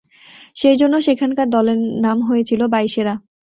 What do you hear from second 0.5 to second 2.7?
সেই জন্য সেখানকার দলের নাম হয়েছিল